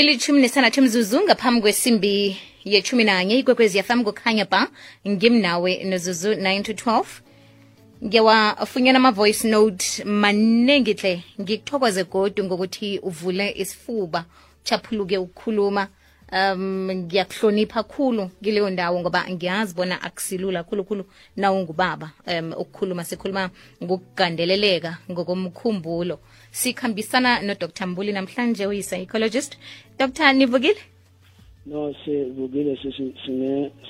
[0.00, 4.68] ilithumi nesithandathu mzuzu ngaphambi kwesimbi yethumi nanye ikwekwezi yafam kukhanya ba
[5.08, 7.04] ngimnawe nozuzu 9 to 12
[8.04, 14.24] ngiyawafunyana ama-voice note maningi hle ngikuthokoze godu ngokuthi uvule isifuba
[14.64, 15.88] chaphuluke ukukhuluma.
[16.32, 21.04] Um ngiyakuhlonipha khulu kileyo ndawo ngoba ngiyazi bona akusilula khulukhulu
[21.36, 23.50] nawungubaba um ukukhuluma sikhuluma
[23.82, 26.18] ngokugandeleleka ngokomkhumbulo
[26.50, 29.56] sikhambisana nodr mbuli namhlanje uyi-psychologist.
[29.98, 30.32] Dr.
[30.32, 30.80] Nivukile?
[31.66, 32.78] No sivukile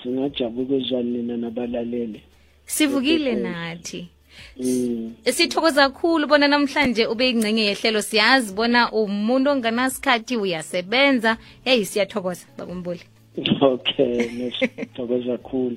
[0.03, 2.23] singajabula ukuzwa nina nabalaleli.
[2.67, 4.09] Sivukile nathi.
[4.57, 5.15] Mm.
[5.25, 8.03] sithokoza kakhulu bona namhlanje ube ingcenye yehlelo.
[8.03, 11.37] Siyazi bona umuntu onganasikhathi uyasebenza.
[11.65, 13.01] Heyi siyathokoza bakumbuli
[13.61, 15.77] okay nesithokoza kakhulu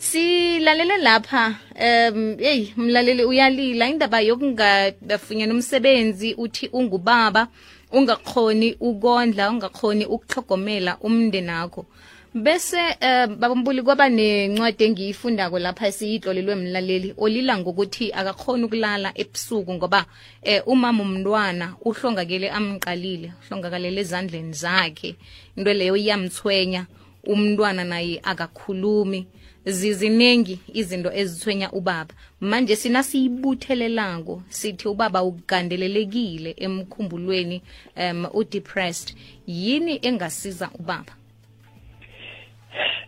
[0.00, 7.48] silalele lapha um eyi mlaleli uyalila indaba yokungafunyana umsebenzi uthi ungubaba
[7.92, 11.86] ungakhoni ukondla ungakhoni ukuhlogomela umndeni akho
[12.34, 20.06] bese um babumbuli kwaba nencwadi engiyifundako lapha esiyitlolelwe mlaleli olila ngokuthi akakhoni ukulala ebusuku ngoba
[20.46, 25.16] um umama umntwana uhlongakele amqalile uhlongakalele ezandleni zakhe.
[25.56, 26.86] Into leyo iyamthwenya
[27.26, 29.26] umntwana naye akakhulumi.
[29.64, 32.14] Ziziningi izinto ezithwenya ubaba.
[32.40, 37.62] Manje sina siyibuthelelako sithi ubaba ugandelelekile emkhumbulweni
[37.96, 39.14] um udepressed.
[39.46, 41.12] Yini engasiza ubaba?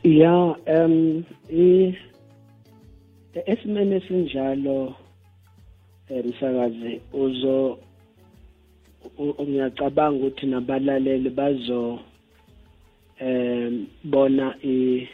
[0.04, 1.24] Ya um
[3.46, 4.94] esimene esinjalo
[6.24, 7.78] msakazi uzo
[9.42, 12.00] ngiyacabanga ukuthi nabalaleli bazo
[13.18, 15.08] em bona i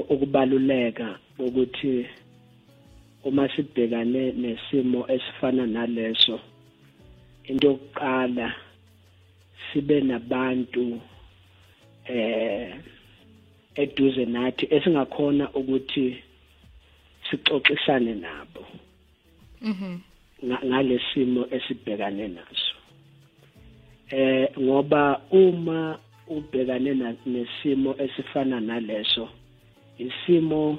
[0.00, 2.06] ukubaluleka ukuthi
[3.24, 6.40] uma sibhekane nesimo esifana naleso
[7.44, 8.54] into yokuqala
[9.72, 11.00] sibe nabantu
[12.04, 12.74] eh
[13.74, 16.06] eduze nathi esingakhona ukuthi
[17.26, 18.62] sixoxisane nabo.
[19.62, 20.10] Mhm
[20.44, 22.76] ngalesimo esibhekane naso.
[24.10, 26.94] Eh ngoba uma ubhekane
[27.26, 29.28] nesimo esifana naleso
[30.06, 30.78] isimo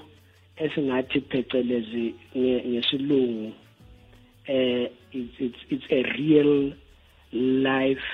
[0.64, 2.06] esingathi phecelezi
[2.70, 3.54] ngesilungu
[4.48, 6.74] eh it's it's a real
[7.32, 8.10] life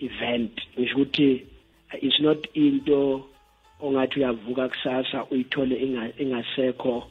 [0.00, 0.52] event.
[0.78, 1.46] Ngisho ukuthi
[2.02, 3.24] it's not into
[3.80, 5.76] ongathi uyavuka kusasa uyithole
[6.18, 7.06] ingasekho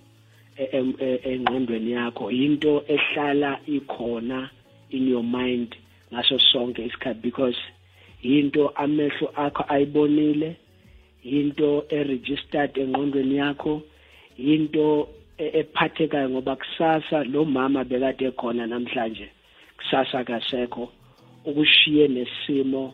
[1.24, 2.32] engqondweni yakho.
[2.32, 4.50] Into ehlala ikhona
[4.90, 5.76] in your mind
[6.14, 7.58] ngaso sonke isikhathi because
[8.22, 10.56] into amehlo akho ayibonile
[11.24, 13.82] into eregistered engqondweni yakho
[14.38, 15.08] into
[15.38, 19.30] ephathekayo ngoba kusasa lo mama bekade khona namhlanje
[19.78, 20.90] kusasa kasekho
[21.46, 22.94] ukushiye nesimo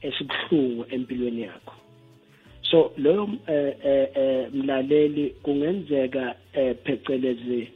[0.00, 1.74] esibuhlungu empilweni yakho.
[2.62, 6.34] So loyo eh, eh, eh, mlaleli kungenzeka
[6.84, 7.68] phecelezi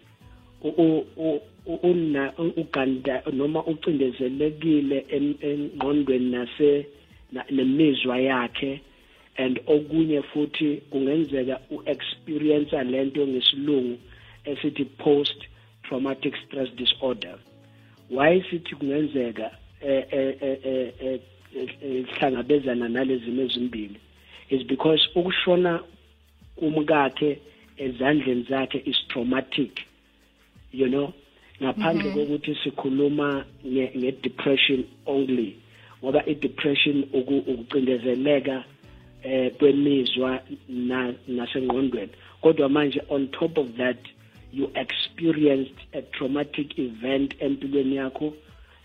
[1.83, 5.07] una uganda noma ucindezelekile
[5.41, 6.87] engqondweni nase
[7.51, 8.81] nemizwa yakhe.
[9.39, 13.99] And okunye futhi kungenzeka uexperience lento ngesilungu
[14.45, 15.37] esithi post
[15.83, 17.39] traumatic stress disorder.
[18.11, 21.21] Why sithi kungenzeka eh
[22.19, 24.01] hlangabezana nalezi ezimbili?
[24.51, 25.81] Is because ukushona
[26.57, 27.39] kumkakhe
[27.77, 29.87] ezandleni zakhe is traumatic
[30.73, 31.13] you know?
[31.63, 35.57] Ngaphandle kokuthi sikhuluma nge-depression only
[36.03, 38.65] ngoba i-depression ukucindezeleka
[39.23, 40.41] eh kwemizwa
[41.29, 42.13] nasengqondweni.
[42.41, 43.99] Kodwa manje on top of that
[44.53, 48.35] you experienced a traumatic event empilweni yakho.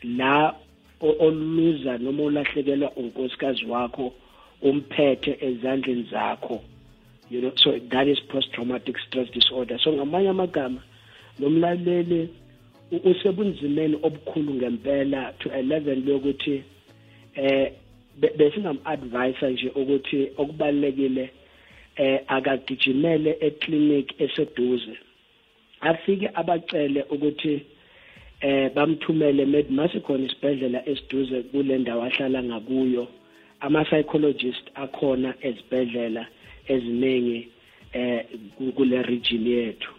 [0.04, 0.56] La
[1.02, 4.14] oluza noma ulahlekelwa unkosikazi wakho
[4.62, 6.62] umphethe ezandleni zakho.
[7.30, 9.80] You know so that is post traumatic stress disorder.
[9.80, 10.82] So ngamanye amagama
[11.40, 12.30] nomlaleli
[13.04, 16.64] usebunzimeni obukhulu ngempela to a level lokuthi
[17.36, 17.72] eh
[18.20, 21.30] besingam-advisa nje ukuthi okubalulekile
[21.96, 24.98] eh akagijimele eclinic eseduze.
[25.82, 27.62] Afike abacele ukuthi
[28.42, 33.08] eh bamthumele med masikhona isibhedlela esiduze kule ndawo ahlala ngakuyo.
[33.60, 36.28] Ama psychologist akhona ezibhedlela
[36.68, 37.48] eziningi
[37.94, 38.26] eh
[38.76, 39.92] kule region yethu.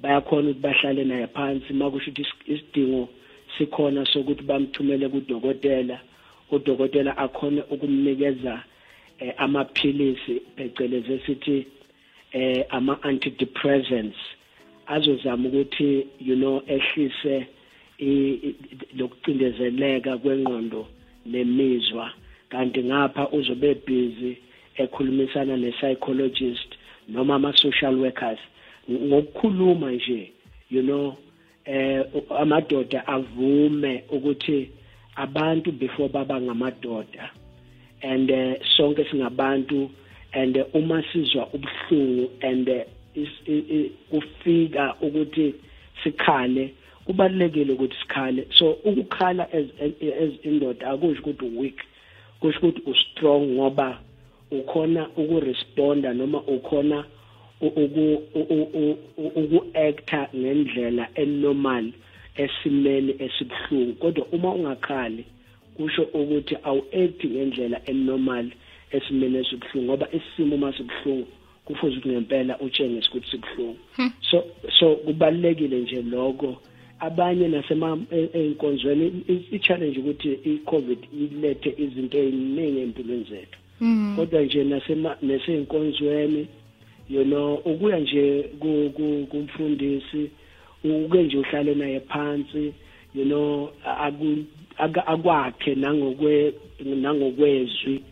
[0.00, 3.08] Bayakhona ukuthi bahlale naye phansi makusho ukuthi isidingo
[3.58, 6.00] sikhona sokuthi bamthumele kudokotela.
[6.54, 8.62] Udokotela akhone ukumnikeza
[9.18, 11.66] eh, amaphilisi phecelezi esithi
[12.32, 14.16] eh ama antidepressants
[14.86, 17.46] azozama ukuthi you know ehlise
[18.96, 20.86] lokucindezeleka kwengqondo
[21.26, 22.10] nemizwa.
[22.48, 24.36] Kanti ngapha uzobe busy
[24.76, 26.70] ekhulumisana ne-psychologist
[27.08, 28.38] noma ama-social workers.
[28.90, 30.32] Ngokukhuluma nje
[30.70, 31.16] you know
[31.64, 32.04] eh
[32.38, 34.70] amadoda avume ukuthi
[35.16, 37.30] abantu before baba ngamadoda
[38.02, 39.90] and uh, sonke singabantu
[40.32, 42.82] and uh, uma sizwa ubuhlungu and uh,
[44.12, 45.54] ufika ukuthi
[46.04, 46.74] sikhale
[47.04, 49.66] kubalekile ukuthi sikhale so ukukhala as
[50.22, 51.76] as indoda akusho ukuthi weak
[52.40, 53.98] kusho ukuthi u strong ngoba
[54.50, 57.04] ukhona ukuresponda noma ukhona
[59.36, 61.92] uku-acta ngendlela enormal
[62.36, 65.24] esimeni esibuhlungu kodwa uma ungakhali
[65.76, 68.46] kusho ukuthi awu-acti ngendlela enormal
[68.90, 71.26] esimeni esibuhlungu ngoba isimo uma sibuhlungu
[71.64, 74.10] kufuze ukuthi ngempela utshengise ukuthi sibuhlungu hmm.
[74.30, 74.44] so
[74.78, 76.60] so kubalulekile nje lokho
[77.00, 84.16] abanye nasema ey'nkonzweni i-challenge ukuthi i-covid ilethe izinto ey'ningi empilweni zethu hmm.
[84.16, 84.64] kodwa nje
[85.22, 86.46] nasey'nkonzweni
[87.10, 88.42] you know ukuya nje
[89.30, 90.30] kumfundisi
[90.84, 92.72] uke nje uhlale naye phansi
[93.14, 93.70] you know
[95.06, 96.54] akwakhe nangokwe
[96.84, 98.02] nangokwezwi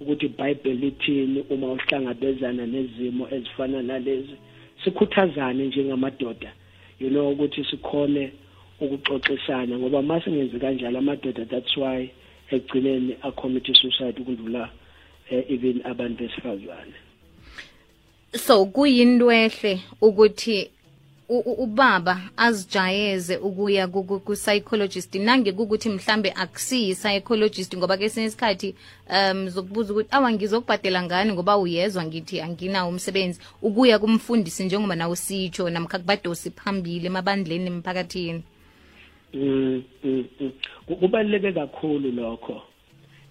[0.00, 4.36] ukuthi iBhayibheli lithini uma uhlangabezana nezimo ezifana nalezi.
[4.84, 6.52] Sikhuthazane njengamadoda
[7.00, 8.32] you know ukuthi sikhone
[8.80, 12.10] ukuxoxisana ngoba mase ngenzi kanjalo amadoda that's why
[12.50, 14.70] ekugcineni acommit suicide ukundlula
[15.30, 16.94] eh, even abantu besifazane.
[18.36, 20.70] So kuyintwehle ukuthi
[21.28, 25.14] ubaba azijayeze ukuya ku-psychologist.
[25.14, 28.74] Nange kukuthi mhlambe akusiyi psychologist ngoba kesinye isikhathi
[29.10, 33.40] um zokubuza ukuthi awa ngizokubhadela ngani ngoba uyezwa ngithi anginawo umsebenzi?
[33.62, 38.42] Ukuya kumfundisi njengoba nawe sitsho namkha kubadosi phambili emabandleni emphakathini.
[39.34, 40.52] Mm, mm, mm.
[41.00, 42.62] kubaluleke kakhulu lokho.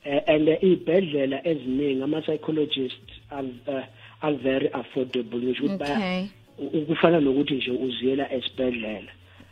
[0.06, 3.02] Eh, and iy'bhedlela eziningi ama-psychologist
[3.32, 3.84] uh,
[4.22, 5.40] are very affordable.
[5.40, 9.12] Ngisho ukuthi ukufana nokuthi nje uziyela esibhedlela.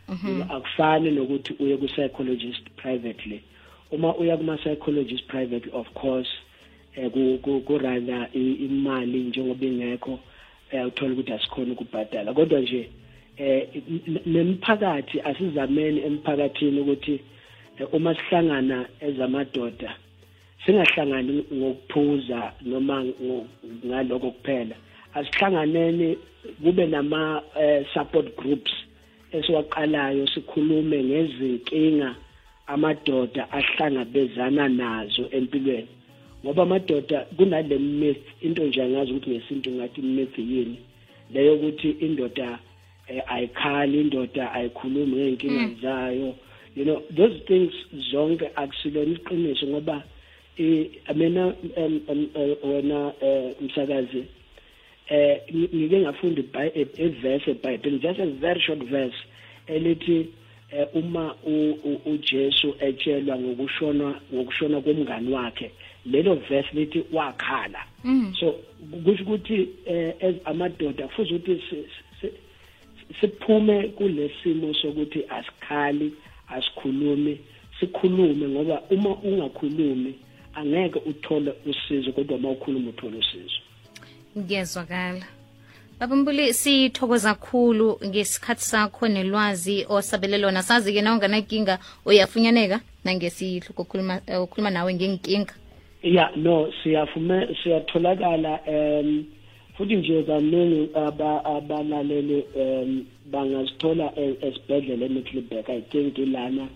[0.10, 0.42] Mhm.
[0.50, 3.42] akufani nokuthi uye ku psychologist privately.
[3.92, 6.30] Uma uya kuma psychologist privately of course
[6.96, 10.19] eh ku rather imali njengoba ingekho
[10.72, 12.34] eh uthola ukuthi asikhona ukubhadala.
[12.34, 12.90] Kodwa nje
[13.38, 13.68] eh
[14.25, 17.19] nemphakathi asizameni emphakathini ukuthi
[17.92, 19.96] uma sihlangana ezamadoda
[20.66, 23.06] singahlangani ngokuphuza noma
[23.86, 24.75] ngaloko kuphela.
[25.15, 26.17] Asihlanganeni
[26.63, 28.71] kube nama uh, support groups
[29.31, 32.15] esiwaqalayo sikhulume ngezinkinga
[32.67, 35.88] amadoda ahlangabezana nazo empilweni.
[36.44, 40.77] Ngoba amadoda kunale myth into nje angazi ukuthi ngesintu ngathi myth yini.
[41.33, 42.59] Leyo ukuthi indoda
[43.07, 45.75] eh, ayikhali indoda ayikhulumi ngey'nkinga mm.
[45.81, 46.35] zayo.
[46.75, 47.73] You know those things
[48.12, 50.03] zonke akusilona iqiniso ngoba
[51.15, 51.53] mina
[52.63, 54.23] wena eh, umsakazi
[55.10, 56.42] eh ngike ngafunda
[56.96, 58.00] iverse eBhayibheli.
[58.00, 59.16] Just a very short verse
[59.68, 60.28] elithi
[60.72, 61.36] eh, uma
[62.06, 65.72] uJesu etshelwa ngokushona ngokushona komngani wakhe
[66.06, 67.84] lelo verse lithi wakhala.
[68.04, 68.34] Mm.
[68.40, 68.56] so
[69.04, 69.70] kusho ukuthi
[70.22, 71.86] as amadoda kufuze ukuthi
[73.22, 76.13] siphume kulesimo sokuthi asikhali
[76.48, 77.39] asikhulumi
[77.79, 80.13] sikhulume ngoba uma ungakhulumi
[80.53, 83.60] angeke uthole usizo kodwa uma ukhuluma uthole usizo.
[84.38, 85.25] Ngiyezwakala
[86.00, 90.62] baba mbuli sithokoza kakhulu ngesikhathi sakho nelwazi osabele lona.
[90.63, 95.54] Sazi-ke na unganankinga uyafunyaneka nangesihluko okhuluma ukhuluma nawe ngenkinga.
[96.04, 99.25] Ya no siyafume siyatholakala um
[99.77, 105.70] futhi nje kaningi abalaleli um bangazithola e, esibhedlela eMiddelburg.
[105.70, 106.68] I think ilana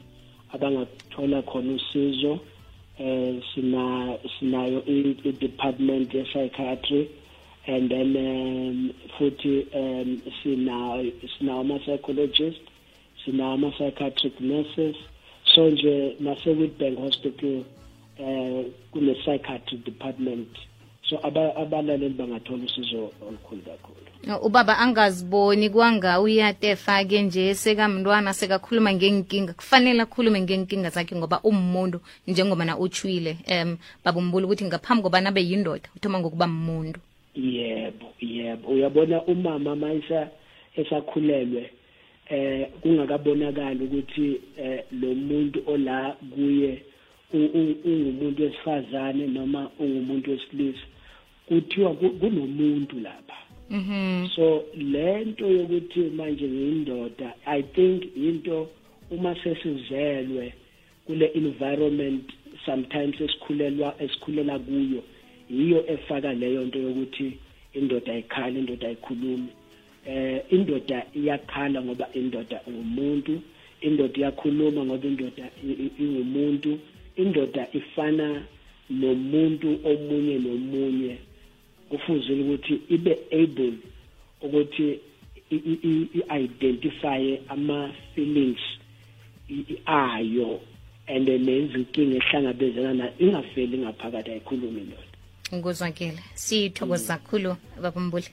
[0.53, 2.39] abangathola khona usizo
[2.99, 7.09] um sina sinayo i-department ye-psychiatry
[7.69, 11.03] and then um, futhi um sina
[11.37, 12.61] sinawo ama-psychologist
[13.25, 14.95] sinawo ama-psychiatric nurses.
[15.55, 17.63] So nje nase-witbank hospital
[18.17, 20.47] eh kune-psychiatric department.
[21.09, 24.41] So abalaleli bangathola usizo olukhulu kakhulu.
[24.41, 32.65] Ubaba angaziboni kwanga uyatefa-ke nje sekamntwana sekakhuluma ngenkinga kufanele akhulume ngenkinga zakhe ngoba umuntu njengoba
[32.65, 33.37] na utshwile.
[33.51, 36.99] Um babumbula ukuthi ngaphambi kobana abe yindoda uthoma ngokuba muntu
[37.43, 40.29] yebo yebo uyabona umama mayisa
[40.75, 41.69] esakhulelwe
[42.29, 46.81] eh kungakabonakali ukuthi eh lo muntu ola kuye
[47.33, 50.85] ungumuntu wesifazane noma ungumuntu wesilisa
[51.47, 54.27] kuthiwa kunomuntu lapha Mhm.
[54.35, 58.67] So lento yokuthi manje ngiyindoda I think into
[59.11, 60.53] uma sesizelwe
[61.05, 62.23] kule environment
[62.65, 65.03] sometimes esikhulelwa esikhulela kuyo
[65.49, 67.37] yiyo efaka leyo nto yokuthi
[67.73, 69.49] indoda ayikhali indoda ayikhulumi.
[70.05, 73.41] Eh indoda iyakhala ngoba indoda ngumuntu
[73.81, 75.45] indoda iyakhuluma ngoba indoda
[75.99, 76.79] ingumuntu
[77.15, 78.43] indoda ifana
[78.89, 81.17] nomuntu omunye nomunye.
[81.89, 83.73] Kufuzile ukuthi ibe able
[84.41, 84.99] ukuthi
[85.51, 88.61] i-identify ama-feelings
[89.85, 90.61] ayo
[91.07, 95.08] and nezinkinga ehlangabezana nayo ingafeli ngaphakathi ayikhulumi indoda
[95.53, 98.29] ngikuzwakele siyithokoza kakhulu babumbuli.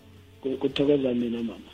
[0.60, 1.70] Kuthokoza mina mama.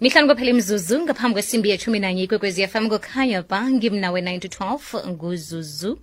[0.00, 5.08] Mihlanu kwaphela imzuzu ngaphambi kwesimbi yethumi nanye ikwekwezi yafam kokhanya ba ngimnawe 9 to 12
[5.10, 5.98] nguzuzu